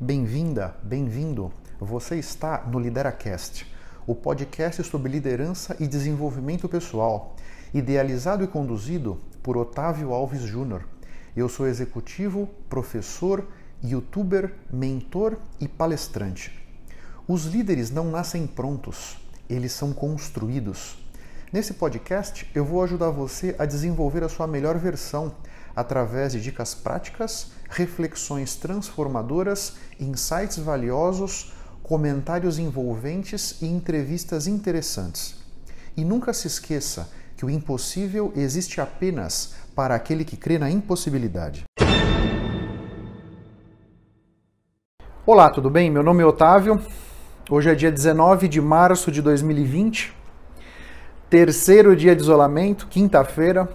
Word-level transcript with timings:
Bem-vinda, 0.00 0.76
bem-vindo. 0.80 1.52
Você 1.80 2.14
está 2.20 2.62
no 2.62 2.78
LideraCast, 2.78 3.66
o 4.06 4.14
podcast 4.14 4.84
sobre 4.84 5.10
liderança 5.10 5.76
e 5.80 5.88
desenvolvimento 5.88 6.68
pessoal, 6.68 7.34
idealizado 7.74 8.44
e 8.44 8.46
conduzido 8.46 9.18
por 9.42 9.56
Otávio 9.56 10.12
Alves 10.12 10.42
Júnior. 10.42 10.84
Eu 11.36 11.48
sou 11.48 11.66
executivo, 11.66 12.48
professor, 12.70 13.44
youtuber, 13.82 14.54
mentor 14.72 15.36
e 15.58 15.66
palestrante. 15.66 16.56
Os 17.26 17.46
líderes 17.46 17.90
não 17.90 18.08
nascem 18.08 18.46
prontos, 18.46 19.18
eles 19.50 19.72
são 19.72 19.92
construídos. 19.92 20.96
Nesse 21.52 21.74
podcast, 21.74 22.48
eu 22.54 22.64
vou 22.64 22.84
ajudar 22.84 23.10
você 23.10 23.56
a 23.58 23.64
desenvolver 23.64 24.22
a 24.22 24.28
sua 24.28 24.46
melhor 24.46 24.78
versão 24.78 25.34
através 25.78 26.32
de 26.32 26.40
dicas 26.40 26.74
práticas, 26.74 27.52
reflexões 27.70 28.56
transformadoras, 28.56 29.74
insights 30.00 30.58
valiosos, 30.58 31.52
comentários 31.82 32.58
envolventes 32.58 33.62
e 33.62 33.66
entrevistas 33.66 34.48
interessantes. 34.48 35.36
E 35.96 36.04
nunca 36.04 36.32
se 36.32 36.48
esqueça 36.48 37.08
que 37.36 37.46
o 37.46 37.50
impossível 37.50 38.32
existe 38.34 38.80
apenas 38.80 39.54
para 39.76 39.94
aquele 39.94 40.24
que 40.24 40.36
crê 40.36 40.58
na 40.58 40.68
impossibilidade. 40.68 41.64
Olá, 45.24 45.48
tudo 45.48 45.70
bem? 45.70 45.90
Meu 45.90 46.02
nome 46.02 46.24
é 46.24 46.26
Otávio. 46.26 46.82
Hoje 47.48 47.70
é 47.70 47.74
dia 47.76 47.92
19 47.92 48.48
de 48.48 48.60
março 48.60 49.12
de 49.12 49.22
2020 49.22 50.18
terceiro 51.30 51.94
dia 51.94 52.16
de 52.16 52.22
isolamento, 52.22 52.86
quinta-feira. 52.86 53.68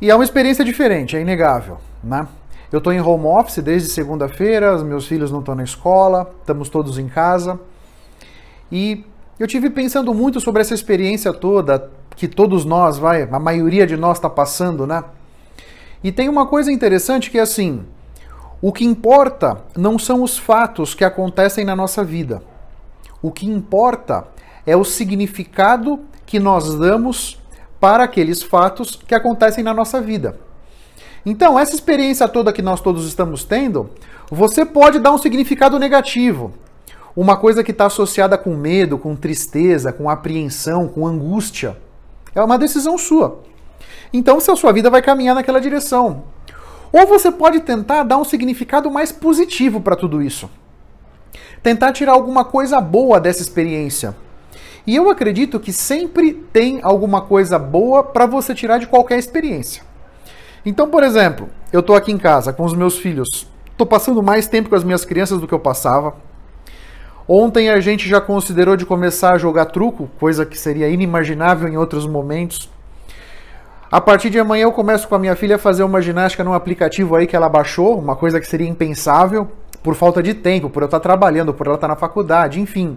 E 0.00 0.10
é 0.10 0.14
uma 0.14 0.24
experiência 0.24 0.64
diferente, 0.64 1.16
é 1.16 1.20
inegável, 1.20 1.78
né? 2.04 2.26
Eu 2.70 2.78
estou 2.78 2.92
em 2.92 3.00
home 3.00 3.26
office 3.26 3.62
desde 3.62 3.88
segunda-feira, 3.88 4.74
os 4.74 4.82
meus 4.82 5.06
filhos 5.06 5.30
não 5.30 5.38
estão 5.38 5.54
na 5.54 5.64
escola, 5.64 6.30
estamos 6.40 6.68
todos 6.68 6.98
em 6.98 7.08
casa. 7.08 7.58
E 8.70 9.04
eu 9.38 9.46
tive 9.46 9.70
pensando 9.70 10.12
muito 10.12 10.40
sobre 10.40 10.60
essa 10.60 10.74
experiência 10.74 11.32
toda 11.32 11.90
que 12.16 12.26
todos 12.26 12.64
nós, 12.64 12.98
vai, 12.98 13.22
a 13.22 13.38
maioria 13.38 13.86
de 13.86 13.96
nós 13.96 14.18
está 14.18 14.28
passando, 14.28 14.86
né? 14.86 15.04
E 16.02 16.10
tem 16.10 16.28
uma 16.28 16.46
coisa 16.46 16.72
interessante 16.72 17.30
que 17.30 17.38
é 17.38 17.42
assim: 17.42 17.84
o 18.60 18.72
que 18.72 18.84
importa 18.84 19.58
não 19.76 19.98
são 19.98 20.22
os 20.22 20.36
fatos 20.36 20.94
que 20.94 21.04
acontecem 21.04 21.64
na 21.64 21.76
nossa 21.76 22.02
vida. 22.02 22.42
O 23.22 23.30
que 23.30 23.46
importa 23.46 24.26
é 24.66 24.76
o 24.76 24.84
significado 24.84 26.00
que 26.24 26.38
nós 26.38 26.74
damos 26.74 27.38
para 27.80 28.04
aqueles 28.04 28.42
fatos 28.42 28.96
que 28.96 29.14
acontecem 29.14 29.62
na 29.62 29.74
nossa 29.74 30.00
vida. 30.00 30.38
Então, 31.24 31.58
essa 31.58 31.74
experiência 31.74 32.28
toda 32.28 32.52
que 32.52 32.62
nós 32.62 32.80
todos 32.80 33.06
estamos 33.06 33.44
tendo, 33.44 33.90
você 34.30 34.64
pode 34.64 34.98
dar 34.98 35.12
um 35.12 35.18
significado 35.18 35.78
negativo. 35.78 36.52
Uma 37.16 37.36
coisa 37.36 37.64
que 37.64 37.70
está 37.70 37.86
associada 37.86 38.38
com 38.38 38.54
medo, 38.54 38.98
com 38.98 39.16
tristeza, 39.16 39.92
com 39.92 40.08
apreensão, 40.08 40.86
com 40.86 41.06
angústia. 41.06 41.76
É 42.34 42.42
uma 42.42 42.58
decisão 42.58 42.96
sua. 42.96 43.40
Então, 44.12 44.38
se 44.38 44.50
a 44.50 44.56
sua 44.56 44.72
vida 44.72 44.90
vai 44.90 45.02
caminhar 45.02 45.34
naquela 45.34 45.60
direção. 45.60 46.24
Ou 46.92 47.06
você 47.06 47.32
pode 47.32 47.60
tentar 47.60 48.04
dar 48.04 48.18
um 48.18 48.24
significado 48.24 48.90
mais 48.90 49.10
positivo 49.10 49.80
para 49.80 49.96
tudo 49.96 50.22
isso. 50.22 50.48
Tentar 51.62 51.92
tirar 51.92 52.12
alguma 52.12 52.44
coisa 52.44 52.80
boa 52.80 53.18
dessa 53.18 53.42
experiência. 53.42 54.14
E 54.86 54.94
eu 54.94 55.10
acredito 55.10 55.58
que 55.58 55.72
sempre 55.72 56.32
tem 56.32 56.80
alguma 56.82 57.20
coisa 57.20 57.58
boa 57.58 58.04
para 58.04 58.24
você 58.24 58.54
tirar 58.54 58.78
de 58.78 58.86
qualquer 58.86 59.18
experiência. 59.18 59.82
Então, 60.64 60.88
por 60.88 61.02
exemplo, 61.02 61.48
eu 61.72 61.80
estou 61.80 61.96
aqui 61.96 62.12
em 62.12 62.18
casa 62.18 62.52
com 62.52 62.64
os 62.64 62.72
meus 62.72 62.96
filhos, 62.96 63.48
estou 63.70 63.86
passando 63.86 64.22
mais 64.22 64.46
tempo 64.46 64.68
com 64.68 64.76
as 64.76 64.84
minhas 64.84 65.04
crianças 65.04 65.40
do 65.40 65.48
que 65.48 65.54
eu 65.54 65.58
passava. 65.58 66.14
Ontem 67.28 67.68
a 67.68 67.80
gente 67.80 68.08
já 68.08 68.20
considerou 68.20 68.76
de 68.76 68.86
começar 68.86 69.32
a 69.32 69.38
jogar 69.38 69.66
truco, 69.66 70.08
coisa 70.20 70.46
que 70.46 70.56
seria 70.56 70.88
inimaginável 70.88 71.68
em 71.68 71.76
outros 71.76 72.06
momentos. 72.06 72.70
A 73.90 74.00
partir 74.00 74.30
de 74.30 74.38
amanhã 74.38 74.64
eu 74.64 74.72
começo 74.72 75.08
com 75.08 75.16
a 75.16 75.18
minha 75.18 75.34
filha 75.34 75.56
a 75.56 75.58
fazer 75.58 75.82
uma 75.82 76.00
ginástica 76.00 76.44
num 76.44 76.52
aplicativo 76.52 77.16
aí 77.16 77.26
que 77.26 77.34
ela 77.34 77.48
baixou, 77.48 77.98
uma 77.98 78.14
coisa 78.14 78.40
que 78.40 78.46
seria 78.46 78.68
impensável, 78.68 79.50
por 79.82 79.94
falta 79.96 80.22
de 80.22 80.34
tempo, 80.34 80.70
por 80.70 80.82
eu 80.82 80.86
estar 80.86 81.00
trabalhando, 81.00 81.54
por 81.54 81.66
ela 81.66 81.76
estar 81.76 81.88
na 81.88 81.96
faculdade, 81.96 82.60
enfim. 82.60 82.96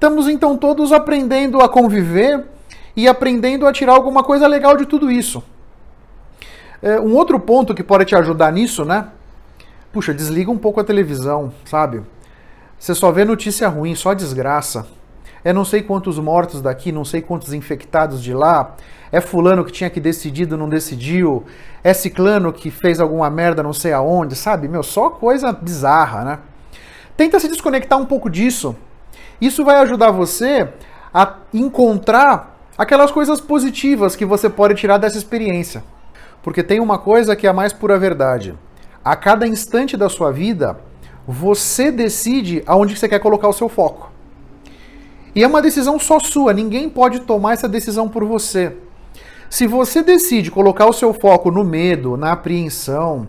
Estamos 0.00 0.28
então 0.28 0.56
todos 0.56 0.92
aprendendo 0.92 1.60
a 1.60 1.68
conviver 1.68 2.46
e 2.96 3.06
aprendendo 3.06 3.66
a 3.66 3.72
tirar 3.72 3.92
alguma 3.92 4.24
coisa 4.24 4.46
legal 4.46 4.74
de 4.74 4.86
tudo 4.86 5.10
isso. 5.10 5.44
É, 6.80 6.98
um 6.98 7.14
outro 7.14 7.38
ponto 7.38 7.74
que 7.74 7.82
pode 7.82 8.06
te 8.06 8.16
ajudar 8.16 8.50
nisso, 8.50 8.82
né? 8.82 9.08
Puxa, 9.92 10.14
desliga 10.14 10.50
um 10.50 10.56
pouco 10.56 10.80
a 10.80 10.84
televisão, 10.84 11.52
sabe? 11.66 12.00
Você 12.78 12.94
só 12.94 13.12
vê 13.12 13.26
notícia 13.26 13.68
ruim, 13.68 13.94
só 13.94 14.14
desgraça. 14.14 14.86
É 15.44 15.52
não 15.52 15.66
sei 15.66 15.82
quantos 15.82 16.18
mortos 16.18 16.62
daqui, 16.62 16.90
não 16.90 17.04
sei 17.04 17.20
quantos 17.20 17.52
infectados 17.52 18.22
de 18.22 18.32
lá. 18.32 18.76
É 19.12 19.20
fulano 19.20 19.66
que 19.66 19.70
tinha 19.70 19.90
que 19.90 20.00
decidido, 20.00 20.56
não 20.56 20.70
decidiu. 20.70 21.44
É 21.84 21.92
ciclano 21.92 22.54
que 22.54 22.70
fez 22.70 23.00
alguma 23.00 23.28
merda, 23.28 23.62
não 23.62 23.74
sei 23.74 23.92
aonde, 23.92 24.34
sabe? 24.34 24.66
Meu, 24.66 24.82
só 24.82 25.10
coisa 25.10 25.52
bizarra, 25.52 26.24
né? 26.24 26.38
Tenta 27.18 27.38
se 27.38 27.48
desconectar 27.48 27.98
um 28.00 28.06
pouco 28.06 28.30
disso 28.30 28.74
isso 29.40 29.64
vai 29.64 29.76
ajudar 29.76 30.10
você 30.10 30.68
a 31.12 31.36
encontrar 31.52 32.58
aquelas 32.76 33.10
coisas 33.10 33.40
positivas 33.40 34.14
que 34.14 34.24
você 34.24 34.48
pode 34.48 34.74
tirar 34.74 34.98
dessa 34.98 35.18
experiência. 35.18 35.82
Porque 36.42 36.62
tem 36.62 36.80
uma 36.80 36.98
coisa 36.98 37.36
que 37.36 37.46
é 37.46 37.50
a 37.50 37.54
mais 37.54 37.72
pura 37.72 37.98
verdade. 37.98 38.54
A 39.04 39.16
cada 39.16 39.46
instante 39.46 39.96
da 39.96 40.08
sua 40.08 40.30
vida, 40.30 40.78
você 41.26 41.90
decide 41.90 42.62
aonde 42.66 42.96
você 42.96 43.08
quer 43.08 43.18
colocar 43.18 43.48
o 43.48 43.52
seu 43.52 43.68
foco. 43.68 44.10
E 45.34 45.44
é 45.44 45.46
uma 45.46 45.62
decisão 45.62 45.98
só 45.98 46.18
sua, 46.18 46.52
ninguém 46.52 46.88
pode 46.88 47.20
tomar 47.20 47.52
essa 47.52 47.68
decisão 47.68 48.08
por 48.08 48.24
você. 48.24 48.76
Se 49.50 49.66
você 49.66 50.00
decide 50.00 50.48
colocar 50.48 50.86
o 50.86 50.92
seu 50.92 51.12
foco 51.12 51.50
no 51.50 51.64
medo, 51.64 52.16
na 52.16 52.30
apreensão, 52.30 53.26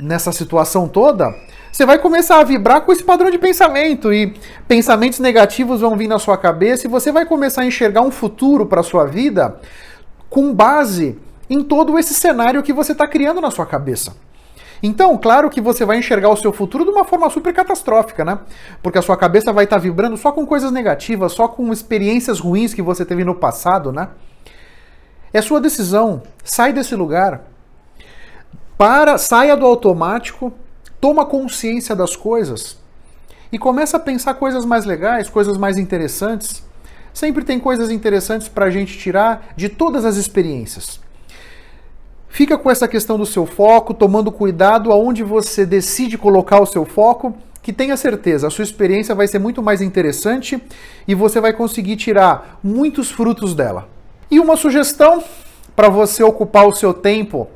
nessa 0.00 0.30
situação 0.30 0.86
toda, 0.86 1.34
você 1.72 1.84
vai 1.84 1.98
começar 1.98 2.38
a 2.38 2.44
vibrar 2.44 2.82
com 2.82 2.92
esse 2.92 3.02
padrão 3.02 3.28
de 3.28 3.36
pensamento 3.36 4.12
e 4.12 4.34
pensamentos 4.68 5.18
negativos 5.18 5.80
vão 5.80 5.96
vir 5.96 6.06
na 6.06 6.20
sua 6.20 6.38
cabeça 6.38 6.86
e 6.86 6.90
você 6.90 7.10
vai 7.10 7.26
começar 7.26 7.62
a 7.62 7.66
enxergar 7.66 8.02
um 8.02 8.10
futuro 8.12 8.66
para 8.66 8.84
sua 8.84 9.04
vida 9.04 9.56
com 10.30 10.54
base 10.54 11.18
em 11.50 11.60
todo 11.60 11.98
esse 11.98 12.14
cenário 12.14 12.62
que 12.62 12.72
você 12.72 12.92
está 12.92 13.08
criando 13.08 13.40
na 13.40 13.50
sua 13.50 13.66
cabeça. 13.66 14.16
Então, 14.80 15.18
claro 15.18 15.50
que 15.50 15.60
você 15.60 15.84
vai 15.84 15.98
enxergar 15.98 16.28
o 16.28 16.36
seu 16.36 16.52
futuro 16.52 16.84
de 16.84 16.90
uma 16.90 17.04
forma 17.04 17.28
super 17.30 17.52
catastrófica, 17.52 18.24
né? 18.24 18.38
Porque 18.80 18.98
a 18.98 19.02
sua 19.02 19.16
cabeça 19.16 19.52
vai 19.52 19.64
estar 19.64 19.76
tá 19.76 19.82
vibrando 19.82 20.16
só 20.16 20.30
com 20.30 20.46
coisas 20.46 20.70
negativas, 20.70 21.32
só 21.32 21.48
com 21.48 21.72
experiências 21.72 22.38
ruins 22.38 22.72
que 22.72 22.82
você 22.82 23.04
teve 23.04 23.24
no 23.24 23.34
passado, 23.34 23.90
né? 23.90 24.08
É 25.36 25.42
sua 25.42 25.60
decisão. 25.60 26.22
Sai 26.42 26.72
desse 26.72 26.96
lugar. 26.96 27.42
Para, 28.78 29.18
saia 29.18 29.54
do 29.54 29.66
automático 29.66 30.50
toma 30.98 31.26
consciência 31.26 31.94
das 31.94 32.16
coisas 32.16 32.78
e 33.52 33.58
começa 33.58 33.98
a 33.98 34.00
pensar 34.00 34.32
coisas 34.32 34.64
mais 34.64 34.86
legais, 34.86 35.28
coisas 35.28 35.58
mais 35.58 35.76
interessantes. 35.76 36.62
Sempre 37.12 37.44
tem 37.44 37.60
coisas 37.60 37.90
interessantes 37.90 38.48
para 38.48 38.64
a 38.64 38.70
gente 38.70 38.96
tirar 38.96 39.48
de 39.54 39.68
todas 39.68 40.06
as 40.06 40.16
experiências. 40.16 40.98
Fica 42.30 42.56
com 42.56 42.70
essa 42.70 42.88
questão 42.88 43.18
do 43.18 43.26
seu 43.26 43.44
foco, 43.44 43.92
tomando 43.92 44.32
cuidado 44.32 44.90
aonde 44.90 45.22
você 45.22 45.66
decide 45.66 46.16
colocar 46.16 46.62
o 46.62 46.66
seu 46.66 46.86
foco, 46.86 47.36
que 47.62 47.74
tenha 47.74 47.98
certeza, 47.98 48.46
a 48.46 48.50
sua 48.50 48.64
experiência 48.64 49.14
vai 49.14 49.28
ser 49.28 49.38
muito 49.38 49.62
mais 49.62 49.82
interessante 49.82 50.58
e 51.06 51.14
você 51.14 51.42
vai 51.42 51.52
conseguir 51.52 51.96
tirar 51.96 52.58
muitos 52.64 53.10
frutos 53.10 53.54
dela. 53.54 53.95
E 54.28 54.40
uma 54.40 54.56
sugestão 54.56 55.22
para 55.76 55.88
você 55.88 56.22
ocupar 56.24 56.66
o 56.66 56.74
seu 56.74 56.92
tempo 56.92 57.48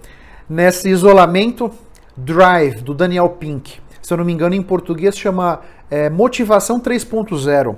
nesse 0.48 0.88
isolamento 0.88 1.72
Drive, 2.16 2.82
do 2.82 2.94
Daniel 2.94 3.28
Pink. 3.31 3.80
Se 4.00 4.12
eu 4.12 4.18
não 4.18 4.24
me 4.24 4.33
engano, 4.33 4.54
em 4.54 4.62
português 4.62 5.18
chama 5.18 5.60
é, 5.91 6.09
Motivação 6.09 6.78
3.0. 6.78 7.74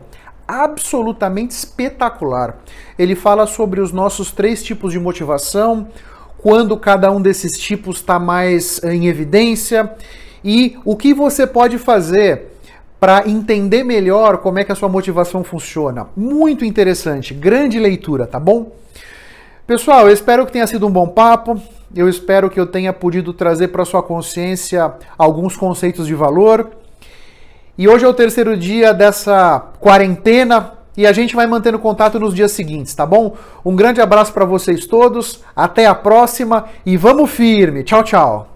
Absolutamente 0.46 1.52
espetacular. 1.52 2.58
Ele 2.98 3.14
fala 3.14 3.46
sobre 3.46 3.80
os 3.80 3.92
nossos 3.92 4.30
três 4.30 4.62
tipos 4.62 4.92
de 4.92 4.98
motivação, 4.98 5.88
quando 6.36 6.76
cada 6.76 7.10
um 7.10 7.22
desses 7.22 7.58
tipos 7.58 7.96
está 7.96 8.18
mais 8.18 8.82
em 8.84 9.06
evidência 9.06 9.94
e 10.44 10.76
o 10.84 10.96
que 10.96 11.14
você 11.14 11.46
pode 11.46 11.78
fazer 11.78 12.51
para 13.02 13.28
entender 13.28 13.82
melhor 13.82 14.38
como 14.38 14.60
é 14.60 14.64
que 14.64 14.70
a 14.70 14.76
sua 14.76 14.88
motivação 14.88 15.42
funciona. 15.42 16.06
Muito 16.16 16.64
interessante, 16.64 17.34
grande 17.34 17.76
leitura, 17.76 18.28
tá 18.28 18.38
bom? 18.38 18.76
Pessoal, 19.66 20.06
eu 20.06 20.14
espero 20.14 20.46
que 20.46 20.52
tenha 20.52 20.68
sido 20.68 20.86
um 20.86 20.90
bom 20.90 21.08
papo. 21.08 21.60
Eu 21.92 22.08
espero 22.08 22.48
que 22.48 22.60
eu 22.60 22.64
tenha 22.64 22.92
podido 22.92 23.32
trazer 23.32 23.68
para 23.68 23.84
sua 23.84 24.04
consciência 24.04 24.92
alguns 25.18 25.56
conceitos 25.56 26.06
de 26.06 26.14
valor. 26.14 26.70
E 27.76 27.88
hoje 27.88 28.04
é 28.04 28.08
o 28.08 28.14
terceiro 28.14 28.56
dia 28.56 28.94
dessa 28.94 29.58
quarentena 29.80 30.74
e 30.96 31.04
a 31.04 31.12
gente 31.12 31.34
vai 31.34 31.48
mantendo 31.48 31.80
contato 31.80 32.20
nos 32.20 32.32
dias 32.32 32.52
seguintes, 32.52 32.94
tá 32.94 33.04
bom? 33.04 33.34
Um 33.64 33.74
grande 33.74 34.00
abraço 34.00 34.32
para 34.32 34.44
vocês 34.44 34.86
todos, 34.86 35.42
até 35.56 35.86
a 35.86 35.94
próxima 35.94 36.66
e 36.86 36.96
vamos 36.96 37.32
firme. 37.32 37.82
Tchau, 37.82 38.04
tchau. 38.04 38.51